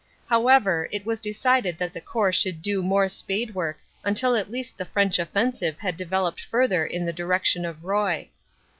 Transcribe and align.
However, 0.29 0.89
it 0.91 1.05
was 1.05 1.19
decided 1.19 1.77
that 1.77 1.93
the 1.93 2.01
Corps 2.01 2.31
should 2.31 2.63
do 2.63 2.81
more 2.81 3.07
spade 3.07 3.53
work 3.53 3.77
until 4.03 4.35
at 4.35 4.49
least 4.49 4.75
the 4.79 4.83
French 4.83 5.19
offensive 5.19 5.77
had 5.77 5.95
developed 5.95 6.41
further 6.41 6.83
in 6.83 7.05
the 7.05 7.13
direction 7.13 7.65
of 7.67 7.83
Roye. 7.85 8.29